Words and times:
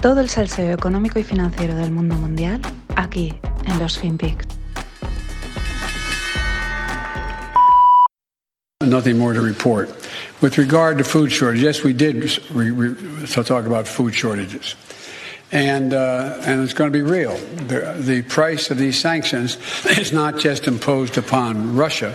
Todo 0.00 0.20
el 0.20 0.28
salseo 0.28 0.72
económico 0.72 1.18
y 1.18 1.24
financiero 1.24 1.74
del 1.74 1.90
mundo 1.90 2.14
mundial 2.14 2.60
aquí 2.94 3.34
en 3.66 3.78
los 3.80 3.98
FinPix. 3.98 4.46
Nothing 8.80 9.18
more 9.18 9.34
to 9.34 9.40
report. 9.40 9.90
With 10.40 10.56
regard 10.56 10.98
to 10.98 11.04
food 11.04 11.32
shortages, 11.32 11.62
yes, 11.62 11.82
we 11.84 11.92
did 11.92 12.22
re- 12.54 12.70
re- 12.70 13.26
so 13.26 13.42
talk 13.42 13.66
about 13.66 13.88
food 13.88 14.14
shortages. 14.14 14.76
And, 15.50 15.92
uh, 15.92 16.38
and 16.42 16.62
it's 16.62 16.74
going 16.74 16.92
to 16.92 16.96
be 16.96 17.02
real. 17.02 17.36
The, 17.66 17.96
the 17.98 18.22
price 18.22 18.70
of 18.70 18.78
these 18.78 19.00
sanctions 19.00 19.58
is 19.98 20.12
not 20.12 20.38
just 20.38 20.68
imposed 20.68 21.18
upon 21.18 21.74
Russia, 21.74 22.14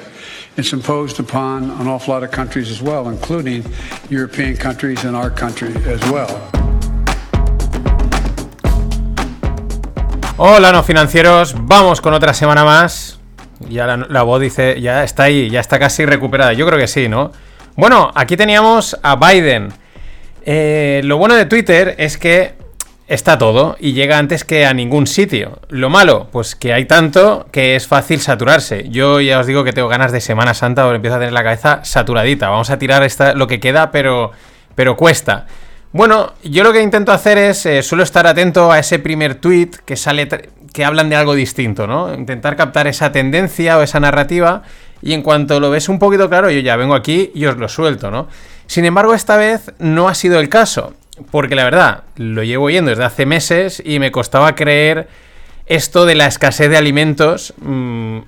it's 0.55 0.71
imposed 0.71 1.19
upon 1.19 1.69
an 1.69 1.87
awful 1.87 2.13
lot 2.13 2.23
of 2.23 2.31
countries 2.31 2.71
as 2.71 2.81
well, 2.81 3.09
including 3.09 3.65
European 4.09 4.55
countries 4.55 5.03
and 5.03 5.17
our 5.17 5.29
country 5.29 5.75
as 5.85 6.01
well. 6.09 6.62
Hola, 10.37 10.71
no 10.71 10.81
financieros. 10.81 11.53
Vamos 11.55 12.01
con 12.01 12.15
otra 12.15 12.33
semana 12.33 12.65
más. 12.65 13.19
Ya 13.69 13.85
la, 13.85 13.97
la 13.97 14.23
voz 14.23 14.41
dice, 14.41 14.81
ya 14.81 15.03
está 15.03 15.23
ahí, 15.23 15.47
ya 15.51 15.59
está 15.59 15.77
casi 15.77 16.05
recuperada. 16.05 16.53
Yo 16.53 16.65
creo 16.65 16.79
que 16.79 16.87
sí, 16.87 17.07
¿no? 17.07 17.31
Bueno, 17.75 18.11
aquí 18.15 18.35
teníamos 18.35 18.97
a 19.03 19.15
Biden. 19.15 19.71
Eh, 20.43 21.01
lo 21.03 21.17
bueno 21.17 21.35
de 21.35 21.45
Twitter 21.45 21.93
es 21.99 22.17
que 22.17 22.55
está 23.07 23.37
todo 23.37 23.77
y 23.79 23.93
llega 23.93 24.17
antes 24.17 24.43
que 24.43 24.65
a 24.65 24.73
ningún 24.73 25.05
sitio. 25.05 25.59
Lo 25.69 25.91
malo, 25.91 26.29
pues 26.31 26.55
que 26.55 26.73
hay 26.73 26.85
tanto 26.85 27.45
que 27.51 27.75
es 27.75 27.87
fácil 27.87 28.19
saturarse. 28.19 28.89
Yo 28.89 29.21
ya 29.21 29.39
os 29.39 29.45
digo 29.45 29.63
que 29.63 29.71
tengo 29.71 29.87
ganas 29.87 30.11
de 30.11 30.19
Semana 30.19 30.55
Santa 30.55 30.87
o 30.87 30.93
empiezo 30.95 31.17
a 31.17 31.19
tener 31.19 31.33
la 31.33 31.43
cabeza 31.43 31.81
saturadita. 31.83 32.49
Vamos 32.49 32.71
a 32.71 32.79
tirar 32.79 33.03
esta, 33.03 33.35
lo 33.35 33.45
que 33.45 33.59
queda, 33.59 33.91
pero, 33.91 34.31
pero 34.73 34.97
cuesta. 34.97 35.45
Bueno, 35.93 36.33
yo 36.43 36.63
lo 36.63 36.73
que 36.73 36.81
intento 36.81 37.11
hacer 37.11 37.37
es, 37.37 37.67
eh, 37.67 37.83
suelo 37.83 38.03
estar 38.03 38.25
atento 38.25 38.71
a 38.71 38.79
ese 38.79 38.97
primer 38.97 39.35
tweet 39.35 39.69
que 39.85 39.95
sale, 39.95 40.27
que 40.73 40.83
hablan 40.83 41.07
de 41.07 41.15
algo 41.15 41.35
distinto, 41.35 41.85
¿no? 41.85 42.11
Intentar 42.11 42.55
captar 42.55 42.87
esa 42.87 43.11
tendencia 43.11 43.77
o 43.77 43.83
esa 43.83 43.99
narrativa 43.99 44.63
y 45.03 45.13
en 45.13 45.21
cuanto 45.21 45.59
lo 45.59 45.69
ves 45.69 45.89
un 45.89 45.99
poquito 45.99 46.27
claro, 46.29 46.49
yo 46.49 46.61
ya 46.61 46.77
vengo 46.77 46.95
aquí 46.95 47.31
y 47.35 47.45
os 47.45 47.57
lo 47.57 47.69
suelto, 47.69 48.09
¿no? 48.09 48.27
Sin 48.65 48.85
embargo, 48.85 49.13
esta 49.13 49.37
vez 49.37 49.71
no 49.77 50.09
ha 50.09 50.15
sido 50.15 50.39
el 50.39 50.49
caso, 50.49 50.95
porque 51.29 51.53
la 51.53 51.63
verdad, 51.63 52.05
lo 52.15 52.41
llevo 52.41 52.65
oyendo 52.65 52.89
desde 52.89 53.03
hace 53.03 53.27
meses 53.27 53.79
y 53.85 53.99
me 53.99 54.11
costaba 54.11 54.55
creer 54.55 55.07
esto 55.67 56.07
de 56.07 56.15
la 56.15 56.25
escasez 56.25 56.71
de 56.71 56.77
alimentos. 56.77 57.53
Mmm, 57.61 58.19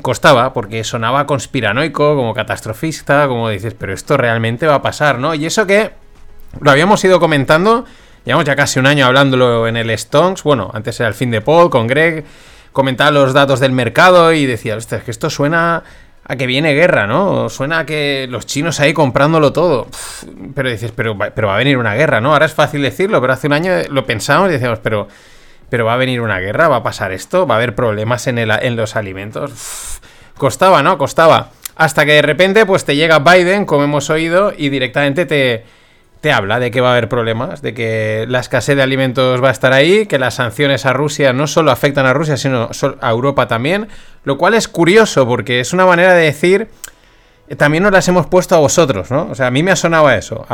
costaba, 0.00 0.54
porque 0.54 0.82
sonaba 0.82 1.26
conspiranoico, 1.26 2.16
como 2.16 2.32
catastrofista, 2.32 3.28
como 3.28 3.50
dices, 3.50 3.74
pero 3.74 3.92
esto 3.92 4.16
realmente 4.16 4.66
va 4.66 4.76
a 4.76 4.82
pasar, 4.82 5.18
¿no? 5.18 5.34
Y 5.34 5.44
eso 5.44 5.66
que 5.66 5.90
lo 6.60 6.70
habíamos 6.70 7.04
ido 7.04 7.20
comentando, 7.20 7.84
llevamos 8.24 8.44
ya 8.44 8.56
casi 8.56 8.78
un 8.78 8.86
año 8.86 9.06
hablándolo 9.06 9.66
en 9.66 9.76
el 9.76 9.96
Stonks, 9.96 10.42
bueno, 10.42 10.70
antes 10.74 10.98
era 11.00 11.08
el 11.08 11.14
fin 11.14 11.30
de 11.30 11.40
Paul 11.40 11.70
con 11.70 11.86
Greg, 11.86 12.24
comentaba 12.72 13.10
los 13.10 13.32
datos 13.32 13.60
del 13.60 13.72
mercado 13.72 14.32
y 14.32 14.46
decía, 14.46 14.76
es 14.76 14.86
que 14.86 15.10
esto 15.10 15.30
suena 15.30 15.82
a 16.24 16.36
que 16.36 16.46
viene 16.46 16.72
guerra, 16.72 17.06
¿no? 17.06 17.48
Suena 17.48 17.80
a 17.80 17.86
que 17.86 18.26
los 18.30 18.46
chinos 18.46 18.80
ahí 18.80 18.92
comprándolo 18.92 19.52
todo. 19.52 19.88
Pero 20.54 20.70
dices, 20.70 20.92
pero, 20.94 21.16
pero 21.18 21.48
va 21.48 21.54
a 21.54 21.58
venir 21.58 21.78
una 21.78 21.94
guerra, 21.94 22.20
¿no? 22.20 22.32
Ahora 22.32 22.46
es 22.46 22.54
fácil 22.54 22.82
decirlo, 22.82 23.20
pero 23.20 23.32
hace 23.32 23.48
un 23.48 23.52
año 23.52 23.72
lo 23.90 24.06
pensamos 24.06 24.48
y 24.48 24.52
decíamos, 24.52 24.78
pero, 24.78 25.08
pero 25.68 25.84
va 25.84 25.94
a 25.94 25.96
venir 25.96 26.20
una 26.20 26.38
guerra, 26.38 26.68
va 26.68 26.76
a 26.76 26.82
pasar 26.82 27.12
esto, 27.12 27.46
va 27.46 27.56
a 27.56 27.58
haber 27.58 27.74
problemas 27.74 28.26
en, 28.28 28.38
el, 28.38 28.50
en 28.50 28.76
los 28.76 28.94
alimentos. 28.94 30.00
Costaba, 30.38 30.82
¿no? 30.82 30.96
Costaba. 30.96 31.50
Hasta 31.74 32.04
que 32.04 32.12
de 32.12 32.22
repente, 32.22 32.66
pues 32.66 32.84
te 32.84 32.94
llega 32.94 33.18
Biden, 33.18 33.64
como 33.64 33.84
hemos 33.84 34.08
oído, 34.10 34.52
y 34.56 34.68
directamente 34.68 35.26
te, 35.26 35.64
te 36.22 36.30
habla 36.30 36.60
de 36.60 36.70
que 36.70 36.80
va 36.80 36.90
a 36.90 36.92
haber 36.92 37.08
problemas, 37.08 37.62
de 37.62 37.74
que 37.74 38.26
la 38.28 38.38
escasez 38.38 38.76
de 38.76 38.82
alimentos 38.82 39.42
va 39.42 39.48
a 39.48 39.50
estar 39.50 39.72
ahí, 39.72 40.06
que 40.06 40.20
las 40.20 40.34
sanciones 40.34 40.86
a 40.86 40.92
Rusia 40.92 41.32
no 41.32 41.48
solo 41.48 41.72
afectan 41.72 42.06
a 42.06 42.12
Rusia, 42.12 42.36
sino 42.36 42.70
a 43.00 43.10
Europa 43.10 43.48
también, 43.48 43.88
lo 44.22 44.38
cual 44.38 44.54
es 44.54 44.68
curioso 44.68 45.26
porque 45.26 45.58
es 45.58 45.72
una 45.72 45.84
manera 45.84 46.14
de 46.14 46.22
decir, 46.22 46.68
eh, 47.48 47.56
también 47.56 47.82
nos 47.82 47.90
las 47.90 48.06
hemos 48.06 48.26
puesto 48.28 48.54
a 48.54 48.60
vosotros, 48.60 49.10
¿no? 49.10 49.30
O 49.32 49.34
sea, 49.34 49.48
a 49.48 49.50
mí 49.50 49.64
me 49.64 49.72
ha 49.72 49.76
sonado 49.76 50.06
a 50.06 50.14
eso, 50.14 50.46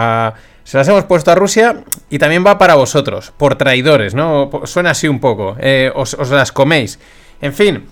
se 0.65 0.79
las 0.79 0.89
hemos 0.89 1.05
puesto 1.05 1.31
a 1.33 1.35
Rusia 1.35 1.85
y 2.09 2.19
también 2.19 2.47
va 2.47 2.57
para 2.57 2.75
vosotros, 2.75 3.35
por 3.37 3.57
traidores, 3.57 4.15
¿no? 4.15 4.51
Suena 4.65 4.93
así 4.93 5.07
un 5.07 5.21
poco, 5.21 5.55
eh, 5.61 5.93
os, 5.95 6.17
las 6.31 6.51
coméis. 6.51 6.99
En 7.43 7.53
fin, 7.53 7.85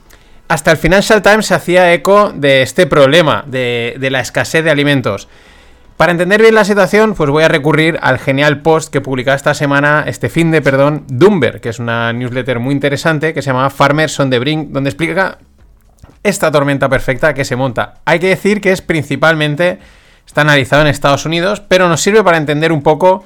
hasta 0.49 0.71
el 0.71 0.79
Financial 0.79 1.21
Times 1.21 1.45
se 1.45 1.55
hacía 1.55 1.93
eco 1.93 2.33
de 2.35 2.63
este 2.63 2.87
problema, 2.87 3.45
de 3.47 4.09
la 4.11 4.21
escasez 4.21 4.65
de 4.65 4.71
alimentos. 4.71 5.29
Para 5.97 6.13
entender 6.13 6.43
bien 6.43 6.55
la 6.55 6.67
situación, 6.67 7.15
pues 7.15 7.31
voy 7.31 7.43
a 7.43 7.49
recurrir 7.49 7.99
al 8.03 8.19
genial 8.19 8.61
post 8.61 8.93
que 8.93 9.01
publicaba 9.01 9.35
esta 9.35 9.55
semana, 9.55 10.05
este 10.07 10.29
fin 10.29 10.51
de, 10.51 10.61
perdón, 10.61 11.05
Dumber, 11.09 11.63
que 11.63 11.71
es 11.71 11.79
una 11.79 12.13
newsletter 12.13 12.59
muy 12.59 12.75
interesante 12.75 13.33
que 13.33 13.41
se 13.41 13.47
llama 13.47 13.71
Farmers 13.71 14.21
on 14.21 14.29
the 14.29 14.39
Brink, 14.39 14.69
donde 14.73 14.91
explica 14.91 15.39
esta 16.23 16.53
tormenta 16.53 16.91
perfecta 16.91 17.33
que 17.33 17.47
se 17.47 17.57
monta. 17.57 17.95
Hay 18.05 18.19
que 18.19 18.29
decir 18.29 18.61
que 18.61 18.73
es 18.73 18.83
principalmente, 18.83 19.79
está 20.27 20.43
analizado 20.43 20.83
en 20.83 20.89
Estados 20.89 21.25
Unidos, 21.25 21.63
pero 21.67 21.89
nos 21.89 22.03
sirve 22.03 22.23
para 22.23 22.37
entender 22.37 22.73
un 22.73 22.83
poco 22.83 23.25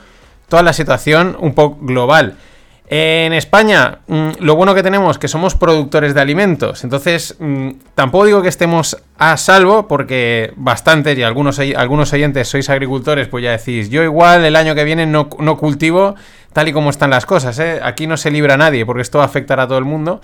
toda 0.48 0.62
la 0.62 0.72
situación 0.72 1.36
un 1.40 1.54
poco 1.54 1.84
global. 1.84 2.36
En 2.92 3.32
España, 3.32 4.00
mmm, 4.08 4.30
lo 4.40 4.56
bueno 4.56 4.74
que 4.74 4.82
tenemos 4.82 5.12
es 5.12 5.18
que 5.20 5.28
somos 5.28 5.54
productores 5.54 6.12
de 6.12 6.20
alimentos, 6.20 6.82
entonces 6.82 7.36
mmm, 7.38 7.70
tampoco 7.94 8.24
digo 8.24 8.42
que 8.42 8.48
estemos 8.48 9.00
a 9.16 9.36
salvo, 9.36 9.86
porque 9.86 10.52
bastantes 10.56 11.16
y 11.16 11.22
algunos, 11.22 11.60
algunos 11.60 12.12
oyentes 12.12 12.48
sois 12.48 12.68
agricultores, 12.68 13.28
pues 13.28 13.44
ya 13.44 13.52
decís, 13.52 13.90
yo 13.90 14.02
igual 14.02 14.44
el 14.44 14.56
año 14.56 14.74
que 14.74 14.82
viene 14.82 15.06
no, 15.06 15.28
no 15.38 15.56
cultivo 15.56 16.16
tal 16.52 16.66
y 16.66 16.72
como 16.72 16.90
están 16.90 17.10
las 17.10 17.26
cosas, 17.26 17.56
¿eh? 17.60 17.78
aquí 17.80 18.08
no 18.08 18.16
se 18.16 18.32
libra 18.32 18.56
nadie, 18.56 18.84
porque 18.84 19.02
esto 19.02 19.18
va 19.18 19.24
a 19.24 19.28
afectar 19.28 19.60
a 19.60 19.68
todo 19.68 19.78
el 19.78 19.84
mundo, 19.84 20.20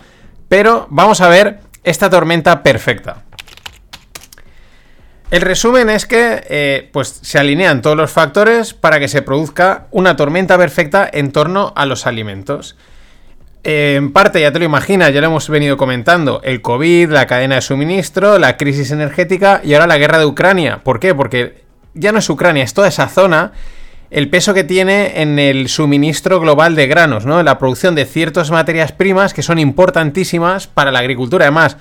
pero 0.48 0.88
vamos 0.90 1.20
a 1.20 1.28
ver 1.28 1.60
esta 1.84 2.10
tormenta 2.10 2.64
perfecta. 2.64 3.25
El 5.30 5.40
resumen 5.40 5.90
es 5.90 6.06
que 6.06 6.44
eh, 6.48 6.88
pues 6.92 7.18
se 7.22 7.38
alinean 7.38 7.82
todos 7.82 7.96
los 7.96 8.12
factores 8.12 8.74
para 8.74 9.00
que 9.00 9.08
se 9.08 9.22
produzca 9.22 9.88
una 9.90 10.14
tormenta 10.14 10.56
perfecta 10.56 11.08
en 11.12 11.32
torno 11.32 11.72
a 11.74 11.84
los 11.84 12.06
alimentos. 12.06 12.76
En 13.64 14.12
parte, 14.12 14.40
ya 14.40 14.52
te 14.52 14.60
lo 14.60 14.64
imaginas, 14.64 15.12
ya 15.12 15.20
lo 15.20 15.26
hemos 15.26 15.48
venido 15.48 15.76
comentando, 15.76 16.40
el 16.44 16.62
COVID, 16.62 17.10
la 17.10 17.26
cadena 17.26 17.56
de 17.56 17.60
suministro, 17.62 18.38
la 18.38 18.56
crisis 18.56 18.92
energética 18.92 19.60
y 19.64 19.74
ahora 19.74 19.88
la 19.88 19.98
guerra 19.98 20.20
de 20.20 20.26
Ucrania. 20.26 20.84
¿Por 20.84 21.00
qué? 21.00 21.12
Porque 21.12 21.64
ya 21.92 22.12
no 22.12 22.20
es 22.20 22.30
Ucrania, 22.30 22.62
es 22.62 22.74
toda 22.74 22.86
esa 22.86 23.08
zona, 23.08 23.50
el 24.12 24.30
peso 24.30 24.54
que 24.54 24.62
tiene 24.62 25.20
en 25.20 25.40
el 25.40 25.68
suministro 25.68 26.38
global 26.38 26.76
de 26.76 26.86
granos, 26.86 27.26
¿no? 27.26 27.40
En 27.40 27.46
la 27.46 27.58
producción 27.58 27.96
de 27.96 28.04
ciertas 28.04 28.52
materias 28.52 28.92
primas 28.92 29.34
que 29.34 29.42
son 29.42 29.58
importantísimas 29.58 30.68
para 30.68 30.92
la 30.92 31.00
agricultura. 31.00 31.46
Además, 31.46 31.76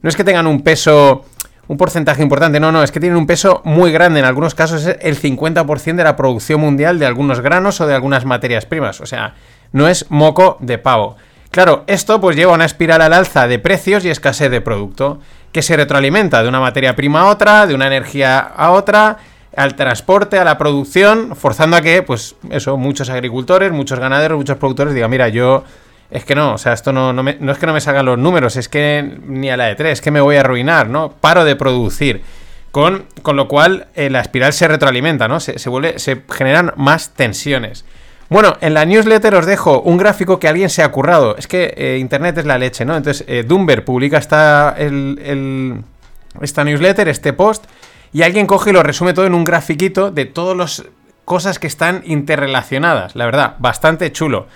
no 0.00 0.08
es 0.08 0.16
que 0.16 0.24
tengan 0.24 0.46
un 0.46 0.62
peso 0.62 1.26
un 1.68 1.76
porcentaje 1.76 2.22
importante. 2.22 2.60
No, 2.60 2.72
no, 2.72 2.82
es 2.82 2.92
que 2.92 3.00
tienen 3.00 3.18
un 3.18 3.26
peso 3.26 3.62
muy 3.64 3.92
grande. 3.92 4.20
En 4.20 4.26
algunos 4.26 4.54
casos 4.54 4.86
es 4.86 4.98
el 5.00 5.20
50% 5.20 5.96
de 5.96 6.04
la 6.04 6.16
producción 6.16 6.60
mundial 6.60 6.98
de 6.98 7.06
algunos 7.06 7.40
granos 7.40 7.80
o 7.80 7.86
de 7.86 7.94
algunas 7.94 8.24
materias 8.24 8.66
primas. 8.66 9.00
O 9.00 9.06
sea, 9.06 9.34
no 9.72 9.88
es 9.88 10.06
moco 10.10 10.56
de 10.60 10.78
pavo. 10.78 11.16
Claro, 11.50 11.84
esto 11.86 12.20
pues 12.20 12.36
lleva 12.36 12.52
a 12.52 12.54
una 12.56 12.64
espiral 12.64 13.00
al 13.00 13.12
alza 13.12 13.46
de 13.48 13.58
precios 13.58 14.04
y 14.04 14.10
escasez 14.10 14.50
de 14.50 14.60
producto, 14.60 15.20
que 15.52 15.62
se 15.62 15.76
retroalimenta 15.76 16.42
de 16.42 16.48
una 16.48 16.60
materia 16.60 16.94
prima 16.94 17.22
a 17.22 17.26
otra, 17.26 17.66
de 17.66 17.74
una 17.74 17.86
energía 17.86 18.38
a 18.40 18.72
otra, 18.72 19.16
al 19.56 19.74
transporte, 19.74 20.38
a 20.38 20.44
la 20.44 20.58
producción, 20.58 21.34
forzando 21.34 21.78
a 21.78 21.80
que, 21.80 22.02
pues 22.02 22.36
eso, 22.50 22.76
muchos 22.76 23.08
agricultores, 23.08 23.72
muchos 23.72 23.98
ganaderos, 23.98 24.36
muchos 24.36 24.58
productores 24.58 24.92
digan, 24.92 25.10
mira, 25.10 25.28
yo 25.28 25.64
es 26.10 26.24
que 26.24 26.34
no, 26.34 26.54
o 26.54 26.58
sea, 26.58 26.72
esto 26.72 26.92
no, 26.92 27.12
no, 27.12 27.22
me, 27.22 27.38
es 27.40 27.58
que 27.58 27.66
no 27.66 27.72
me 27.72 27.80
salgan 27.80 28.06
los 28.06 28.18
números, 28.18 28.56
es 28.56 28.68
que 28.68 29.18
ni 29.26 29.50
a 29.50 29.56
la 29.56 29.66
de 29.66 29.74
tres, 29.74 29.94
es 29.94 30.00
que 30.00 30.10
me 30.10 30.20
voy 30.20 30.36
a 30.36 30.40
arruinar, 30.40 30.88
¿no? 30.88 31.12
Paro 31.12 31.44
de 31.44 31.56
producir. 31.56 32.22
Con, 32.70 33.06
con 33.22 33.36
lo 33.36 33.48
cual 33.48 33.86
eh, 33.94 34.10
la 34.10 34.20
espiral 34.20 34.52
se 34.52 34.68
retroalimenta, 34.68 35.28
¿no? 35.28 35.40
Se, 35.40 35.58
se, 35.58 35.70
vuelve, 35.70 35.96
generan 36.28 36.72
más 36.76 37.14
tensiones. 37.14 37.86
Bueno, 38.28 38.56
en 38.60 38.74
la 38.74 38.84
newsletter 38.84 39.34
os 39.36 39.46
dejo 39.46 39.80
un 39.80 39.96
gráfico 39.96 40.38
que 40.38 40.48
alguien 40.48 40.68
se 40.68 40.82
ha 40.82 40.90
currado. 40.90 41.36
Es 41.36 41.46
que 41.46 41.72
eh, 41.76 41.98
Internet 41.98 42.38
es 42.38 42.44
la 42.44 42.58
leche, 42.58 42.84
¿no? 42.84 42.96
Entonces, 42.96 43.24
eh, 43.28 43.44
Dumber 43.46 43.84
publica 43.84 44.18
esta, 44.18 44.76
esta 46.40 46.64
newsletter, 46.64 47.08
este 47.08 47.32
post, 47.32 47.64
y 48.12 48.22
alguien 48.22 48.46
coge 48.46 48.70
y 48.70 48.72
lo 48.72 48.82
resume 48.82 49.14
todo 49.14 49.26
en 49.26 49.34
un 49.34 49.44
grafiquito 49.44 50.10
de 50.10 50.24
todas 50.24 50.56
las 50.56 50.84
cosas 51.24 51.58
que 51.58 51.68
están 51.68 52.02
interrelacionadas. 52.04 53.14
La 53.14 53.26
verdad, 53.26 53.54
bastante 53.58 54.10
chulo. 54.10 54.48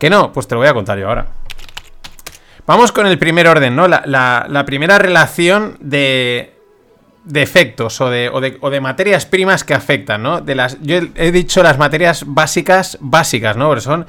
¿Que 0.00 0.08
no? 0.08 0.32
Pues 0.32 0.48
te 0.48 0.54
lo 0.54 0.60
voy 0.62 0.68
a 0.68 0.72
contar 0.72 0.98
yo 0.98 1.06
ahora. 1.06 1.26
Vamos 2.66 2.90
con 2.90 3.06
el 3.06 3.18
primer 3.18 3.46
orden, 3.46 3.76
¿no? 3.76 3.86
La, 3.86 4.02
la, 4.48 4.64
primera 4.64 4.98
relación 4.98 5.76
de, 5.80 6.54
de 7.24 7.42
efectos 7.42 8.00
o 8.00 8.08
de, 8.08 8.30
o, 8.30 8.40
de, 8.40 8.56
o 8.62 8.70
de, 8.70 8.80
materias 8.80 9.26
primas 9.26 9.62
que 9.62 9.74
afectan, 9.74 10.22
¿no? 10.22 10.40
De 10.40 10.54
las, 10.54 10.78
yo 10.80 11.00
he 11.16 11.32
dicho 11.32 11.62
las 11.62 11.76
materias 11.76 12.24
básicas, 12.26 12.96
básicas, 13.00 13.58
¿no? 13.58 13.68
Porque 13.68 13.82
son, 13.82 14.06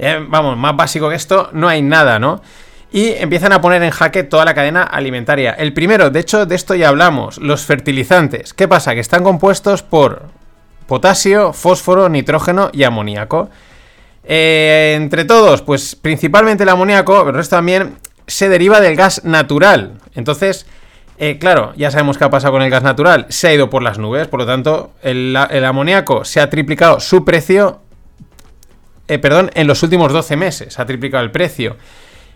eh, 0.00 0.18
vamos, 0.28 0.56
más 0.56 0.76
básico 0.76 1.08
que 1.08 1.14
esto, 1.14 1.48
no 1.52 1.68
hay 1.68 1.80
nada, 1.80 2.18
¿no? 2.18 2.42
Y 2.90 3.10
empiezan 3.10 3.52
a 3.52 3.60
poner 3.60 3.84
en 3.84 3.90
jaque 3.90 4.24
toda 4.24 4.44
la 4.44 4.54
cadena 4.54 4.82
alimentaria. 4.82 5.52
El 5.52 5.72
primero, 5.72 6.10
de 6.10 6.18
hecho, 6.18 6.44
de 6.44 6.56
esto 6.56 6.74
ya 6.74 6.88
hablamos, 6.88 7.38
los 7.38 7.64
fertilizantes. 7.64 8.52
¿Qué 8.52 8.66
pasa? 8.66 8.94
Que 8.94 9.00
están 9.00 9.22
compuestos 9.22 9.84
por 9.84 10.24
potasio, 10.88 11.52
fósforo, 11.52 12.08
nitrógeno 12.08 12.70
y 12.72 12.82
amoníaco. 12.82 13.48
Eh, 14.24 14.94
entre 14.96 15.24
todos, 15.24 15.62
pues 15.62 15.96
principalmente 15.96 16.62
el 16.62 16.68
amoníaco, 16.68 17.18
pero 17.20 17.30
el 17.30 17.36
resto 17.36 17.56
también 17.56 17.96
se 18.26 18.48
deriva 18.48 18.80
del 18.80 18.96
gas 18.96 19.24
natural. 19.24 19.98
Entonces, 20.14 20.66
eh, 21.18 21.38
claro, 21.38 21.72
ya 21.76 21.90
sabemos 21.90 22.18
qué 22.18 22.24
ha 22.24 22.30
pasado 22.30 22.52
con 22.52 22.62
el 22.62 22.70
gas 22.70 22.82
natural. 22.82 23.26
Se 23.28 23.48
ha 23.48 23.54
ido 23.54 23.70
por 23.70 23.82
las 23.82 23.98
nubes, 23.98 24.28
por 24.28 24.40
lo 24.40 24.46
tanto, 24.46 24.92
el, 25.02 25.36
amoníaco 25.36 26.24
se 26.24 26.40
ha 26.40 26.50
triplicado 26.50 27.00
su 27.00 27.24
precio. 27.24 27.80
Eh, 29.08 29.18
perdón, 29.18 29.50
en 29.54 29.66
los 29.66 29.82
últimos 29.82 30.12
12 30.12 30.36
meses 30.36 30.78
ha 30.78 30.86
triplicado 30.86 31.24
el 31.24 31.30
precio. 31.30 31.76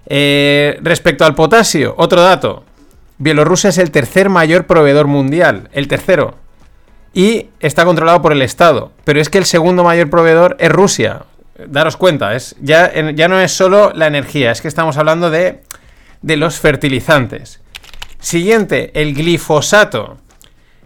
respecto 0.06 1.25
al 1.25 1.34
potasio, 1.34 1.94
otro 1.96 2.22
dato. 2.22 2.64
Bielorrusia 3.19 3.70
es 3.70 3.78
el 3.78 3.90
tercer 3.90 4.28
mayor 4.28 4.66
proveedor 4.66 5.06
mundial. 5.06 5.69
El 5.72 5.86
tercero. 5.86 6.34
Y 7.14 7.46
está 7.60 7.84
controlado 7.84 8.20
por 8.20 8.32
el 8.32 8.42
Estado. 8.42 8.90
Pero 9.04 9.20
es 9.20 9.28
que 9.28 9.38
el 9.38 9.44
segundo 9.44 9.84
mayor 9.84 10.10
proveedor 10.10 10.56
es 10.58 10.72
Rusia 10.72 11.22
daros 11.68 11.96
cuenta, 11.96 12.34
es, 12.34 12.56
ya, 12.60 12.92
ya 13.12 13.28
no 13.28 13.40
es 13.40 13.52
solo 13.52 13.92
la 13.94 14.06
energía, 14.06 14.50
es 14.50 14.60
que 14.60 14.68
estamos 14.68 14.96
hablando 14.96 15.30
de, 15.30 15.62
de 16.22 16.36
los 16.36 16.58
fertilizantes. 16.58 17.60
Siguiente, 18.18 18.90
el 18.94 19.14
glifosato, 19.14 20.18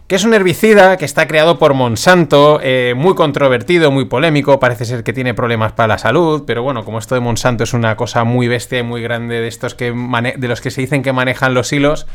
que 0.07 0.15
es 0.15 0.23
un 0.23 0.33
herbicida 0.33 0.97
que 0.97 1.05
está 1.05 1.27
creado 1.27 1.59
por 1.59 1.73
Monsanto, 1.73 2.59
eh, 2.63 2.93
muy 2.97 3.13
controvertido, 3.15 3.91
muy 3.91 4.05
polémico, 4.05 4.59
parece 4.59 4.85
ser 4.85 5.03
que 5.03 5.13
tiene 5.13 5.33
problemas 5.33 5.71
para 5.73 5.87
la 5.87 5.97
salud, 5.99 6.43
pero 6.47 6.63
bueno, 6.63 6.83
como 6.83 6.97
esto 6.97 7.15
de 7.15 7.21
Monsanto 7.21 7.63
es 7.63 7.73
una 7.73 7.95
cosa 7.95 8.23
muy 8.23 8.47
bestia 8.47 8.79
y 8.79 8.83
muy 8.83 9.01
grande 9.01 9.39
de 9.39 9.47
estos 9.47 9.75
que 9.75 9.93
de 9.93 10.47
los 10.47 10.61
que 10.61 10.71
se 10.71 10.81
dicen 10.81 11.03
que 11.03 11.13
manejan 11.13 11.53
los 11.53 11.71
hilos, 11.71 12.07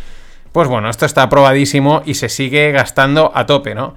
pues 0.52 0.68
bueno, 0.68 0.90
esto 0.90 1.06
está 1.06 1.22
aprobadísimo 1.22 2.02
y 2.04 2.14
se 2.14 2.28
sigue 2.28 2.72
gastando 2.72 3.32
a 3.34 3.46
tope, 3.46 3.74
¿no? 3.74 3.94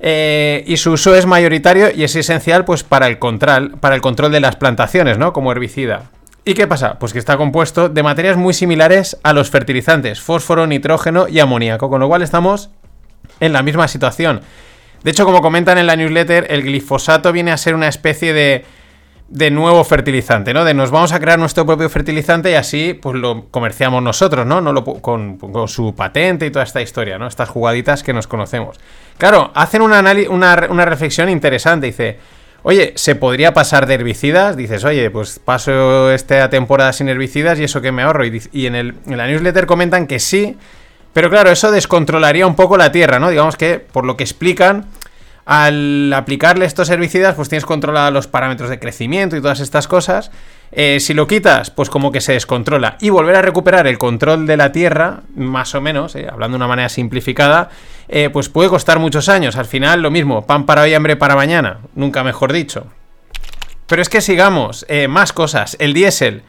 Eh, 0.00 0.64
y 0.66 0.76
su 0.76 0.92
uso 0.92 1.14
es 1.14 1.26
mayoritario 1.26 1.88
y 1.94 2.04
es 2.04 2.14
esencial 2.14 2.64
pues, 2.64 2.84
para, 2.84 3.08
el 3.08 3.18
control, 3.18 3.76
para 3.80 3.94
el 3.94 4.00
control 4.00 4.32
de 4.32 4.40
las 4.40 4.56
plantaciones, 4.56 5.18
¿no? 5.18 5.32
Como 5.32 5.50
herbicida. 5.50 6.10
¿Y 6.44 6.54
qué 6.54 6.66
pasa? 6.66 6.98
Pues 6.98 7.12
que 7.12 7.18
está 7.18 7.36
compuesto 7.36 7.88
de 7.88 8.02
materias 8.02 8.36
muy 8.36 8.54
similares 8.54 9.18
a 9.22 9.32
los 9.32 9.50
fertilizantes, 9.50 10.20
fósforo, 10.20 10.66
nitrógeno 10.66 11.28
y 11.28 11.40
amoníaco, 11.40 11.90
con 11.90 12.00
lo 12.00 12.08
cual 12.08 12.22
estamos 12.22 12.70
en 13.40 13.52
la 13.52 13.62
misma 13.62 13.88
situación. 13.88 14.40
De 15.02 15.10
hecho, 15.10 15.24
como 15.24 15.42
comentan 15.42 15.78
en 15.78 15.86
la 15.86 15.96
newsletter, 15.96 16.46
el 16.50 16.62
glifosato 16.62 17.32
viene 17.32 17.52
a 17.52 17.56
ser 17.56 17.74
una 17.74 17.88
especie 17.88 18.32
de 18.32 18.64
de 19.28 19.50
nuevo 19.50 19.84
fertilizante, 19.84 20.54
¿no? 20.54 20.64
De 20.64 20.72
nos 20.72 20.90
vamos 20.90 21.12
a 21.12 21.20
crear 21.20 21.38
nuestro 21.38 21.66
propio 21.66 21.90
fertilizante 21.90 22.50
y 22.50 22.54
así 22.54 22.94
pues 22.94 23.16
lo 23.16 23.46
comerciamos 23.50 24.02
nosotros, 24.02 24.46
¿no? 24.46 24.62
no 24.62 24.72
lo, 24.72 24.84
con, 24.84 25.38
su 25.68 25.94
patente 25.94 26.46
y 26.46 26.50
toda 26.50 26.64
esta 26.64 26.80
historia, 26.80 27.18
¿no? 27.18 27.26
Estas 27.26 27.48
jugaditas 27.48 28.02
que 28.02 28.14
nos 28.14 28.26
conocemos. 28.26 28.78
Claro, 29.18 29.50
hacen 29.54 29.82
una, 29.82 30.56
reflexión 30.56 31.28
interesante, 31.28 31.88
dice, 31.88 32.18
oye, 32.62 32.94
¿se 32.96 33.16
podría 33.16 33.52
pasar 33.52 33.86
de 33.86 33.94
herbicidas? 33.94 34.56
Dices, 34.56 34.84
oye, 34.84 35.10
pues 35.10 35.38
paso 35.38 36.10
esta 36.10 36.48
temporada 36.48 36.94
sin 36.94 37.10
herbicidas 37.10 37.58
y 37.58 37.64
eso 37.64 37.82
que 37.82 37.92
me 37.92 38.02
ahorro. 38.02 38.24
Y, 38.24 38.66
en, 38.66 38.74
el, 38.74 38.94
en 39.06 39.16
la 39.18 39.26
newsletter 39.26 39.66
comentan 39.66 40.06
que 40.06 40.20
sí, 40.20 40.56
pero 41.12 41.28
claro, 41.28 41.50
eso 41.50 41.70
descontrolaría 41.70 42.46
un 42.46 42.54
poco 42.54 42.78
la 42.78 42.92
tierra, 42.92 43.18
¿no? 43.18 43.28
Digamos 43.28 43.56
que, 43.56 43.78
por 43.78 44.06
lo 44.06 44.16
que 44.16 44.24
explican 44.24 44.86
al 45.48 46.12
aplicarle 46.12 46.66
estos 46.66 46.90
herbicidas, 46.90 47.34
pues 47.34 47.48
tienes 47.48 47.64
controlados 47.64 48.12
los 48.12 48.26
parámetros 48.26 48.68
de 48.68 48.78
crecimiento 48.78 49.34
y 49.34 49.40
todas 49.40 49.60
estas 49.60 49.88
cosas. 49.88 50.30
Eh, 50.72 51.00
si 51.00 51.14
lo 51.14 51.26
quitas, 51.26 51.70
pues 51.70 51.88
como 51.88 52.12
que 52.12 52.20
se 52.20 52.34
descontrola. 52.34 52.98
Y 53.00 53.08
volver 53.08 53.34
a 53.34 53.40
recuperar 53.40 53.86
el 53.86 53.96
control 53.96 54.46
de 54.46 54.58
la 54.58 54.72
tierra, 54.72 55.22
más 55.34 55.74
o 55.74 55.80
menos, 55.80 56.14
eh, 56.16 56.26
hablando 56.30 56.56
de 56.56 56.56
una 56.56 56.68
manera 56.68 56.90
simplificada, 56.90 57.70
eh, 58.10 58.28
pues 58.30 58.50
puede 58.50 58.68
costar 58.68 58.98
muchos 58.98 59.30
años. 59.30 59.56
Al 59.56 59.64
final, 59.64 60.02
lo 60.02 60.10
mismo, 60.10 60.44
pan 60.44 60.66
para 60.66 60.82
hoy, 60.82 60.92
hambre 60.92 61.16
para 61.16 61.34
mañana. 61.34 61.78
Nunca 61.94 62.22
mejor 62.22 62.52
dicho. 62.52 62.84
Pero 63.86 64.02
es 64.02 64.10
que 64.10 64.20
sigamos, 64.20 64.84
más 65.08 65.32
cosas. 65.32 65.78
El 65.80 65.94
diésel. 65.94 66.42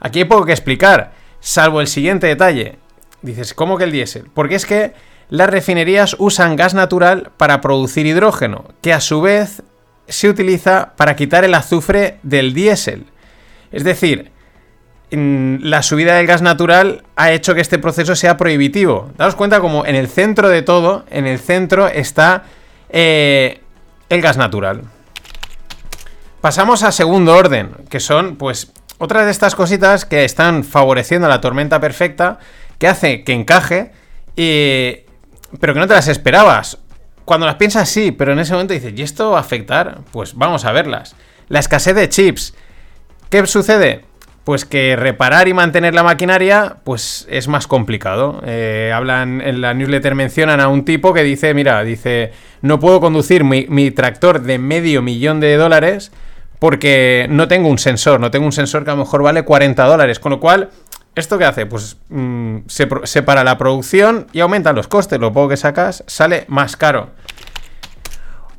Aquí 0.00 0.18
hay 0.18 0.24
poco 0.24 0.44
que 0.44 0.52
explicar, 0.52 1.12
salvo 1.38 1.80
el 1.80 1.86
siguiente 1.86 2.26
detalle. 2.26 2.80
Dices, 3.22 3.54
¿cómo 3.54 3.78
que 3.78 3.84
el 3.84 3.92
diésel? 3.92 4.24
Porque 4.34 4.56
es 4.56 4.66
que 4.66 4.92
las 5.30 5.48
refinerías 5.48 6.16
usan 6.18 6.56
gas 6.56 6.74
natural 6.74 7.30
para 7.36 7.60
producir 7.60 8.04
hidrógeno, 8.06 8.64
que 8.82 8.92
a 8.92 9.00
su 9.00 9.20
vez 9.20 9.62
se 10.08 10.28
utiliza 10.28 10.92
para 10.96 11.14
quitar 11.14 11.44
el 11.44 11.54
azufre 11.54 12.18
del 12.24 12.52
diésel. 12.52 13.06
Es 13.70 13.84
decir, 13.84 14.32
la 15.12 15.82
subida 15.82 16.16
del 16.16 16.26
gas 16.26 16.42
natural 16.42 17.04
ha 17.14 17.30
hecho 17.32 17.54
que 17.54 17.60
este 17.60 17.78
proceso 17.78 18.16
sea 18.16 18.36
prohibitivo. 18.36 19.10
Daos 19.16 19.36
cuenta 19.36 19.60
como 19.60 19.86
en 19.86 19.94
el 19.94 20.08
centro 20.08 20.48
de 20.48 20.62
todo, 20.62 21.04
en 21.10 21.26
el 21.26 21.38
centro 21.38 21.86
está 21.86 22.44
eh, 22.88 23.60
el 24.08 24.20
gas 24.20 24.36
natural. 24.36 24.82
Pasamos 26.40 26.82
a 26.82 26.90
segundo 26.90 27.36
orden, 27.36 27.70
que 27.88 28.00
son 28.00 28.36
pues 28.36 28.72
otras 28.98 29.26
de 29.26 29.30
estas 29.30 29.54
cositas 29.54 30.04
que 30.04 30.24
están 30.24 30.64
favoreciendo 30.64 31.28
la 31.28 31.40
tormenta 31.40 31.80
perfecta, 31.80 32.38
que 32.78 32.88
hace 32.88 33.24
que 33.24 33.32
encaje 33.32 33.92
y, 34.36 35.04
pero 35.58 35.74
que 35.74 35.80
no 35.80 35.88
te 35.88 35.94
las 35.94 36.08
esperabas. 36.08 36.78
Cuando 37.24 37.46
las 37.46 37.56
piensas, 37.56 37.88
sí, 37.88 38.12
pero 38.12 38.32
en 38.32 38.38
ese 38.38 38.52
momento 38.52 38.74
dices, 38.74 38.92
¿y 38.96 39.02
esto 39.02 39.32
va 39.32 39.38
a 39.38 39.40
afectar? 39.40 40.00
Pues 40.12 40.34
vamos 40.34 40.64
a 40.64 40.72
verlas. 40.72 41.14
La 41.48 41.60
escasez 41.60 41.94
de 41.94 42.08
chips. 42.08 42.54
¿Qué 43.28 43.46
sucede? 43.46 44.04
Pues 44.44 44.64
que 44.64 44.96
reparar 44.96 45.46
y 45.46 45.54
mantener 45.54 45.94
la 45.94 46.02
maquinaria, 46.02 46.76
pues 46.82 47.26
es 47.30 47.46
más 47.46 47.66
complicado. 47.66 48.42
Eh, 48.44 48.90
hablan, 48.94 49.40
en 49.40 49.60
la 49.60 49.74
newsletter 49.74 50.14
mencionan 50.14 50.60
a 50.60 50.68
un 50.68 50.84
tipo 50.84 51.12
que 51.12 51.22
dice, 51.22 51.54
mira, 51.54 51.82
dice, 51.84 52.32
no 52.62 52.80
puedo 52.80 53.00
conducir 53.00 53.44
mi, 53.44 53.66
mi 53.68 53.90
tractor 53.90 54.42
de 54.42 54.58
medio 54.58 55.02
millón 55.02 55.40
de 55.40 55.56
dólares 55.56 56.10
porque 56.60 57.26
no 57.30 57.48
tengo 57.48 57.68
un 57.68 57.78
sensor, 57.78 58.20
no 58.20 58.30
tengo 58.30 58.46
un 58.46 58.52
sensor 58.52 58.84
que 58.84 58.90
a 58.90 58.94
lo 58.94 59.00
mejor 59.00 59.22
vale 59.22 59.44
40 59.44 59.82
dólares, 59.84 60.20
con 60.20 60.30
lo 60.30 60.40
cual 60.40 60.68
¿Esto 61.14 61.38
qué 61.38 61.44
hace? 61.44 61.66
Pues 61.66 61.96
mm, 62.08 62.58
se 62.66 62.88
separa 63.04 63.44
la 63.44 63.58
producción 63.58 64.28
y 64.32 64.40
aumenta 64.40 64.72
los 64.72 64.88
costes. 64.88 65.18
Lo 65.18 65.32
poco 65.32 65.50
que 65.50 65.56
sacas 65.56 66.04
sale 66.06 66.44
más 66.48 66.76
caro. 66.76 67.10